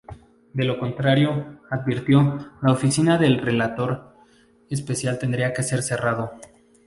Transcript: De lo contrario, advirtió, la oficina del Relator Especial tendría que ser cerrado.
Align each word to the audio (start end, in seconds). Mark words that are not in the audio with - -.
De 0.51 0.63
lo 0.65 0.79
contrario, 0.79 1.59
advirtió, 1.69 2.47
la 2.63 2.71
oficina 2.71 3.19
del 3.19 3.37
Relator 3.37 4.15
Especial 4.67 5.19
tendría 5.19 5.53
que 5.53 5.61
ser 5.61 5.83
cerrado. 5.83 6.31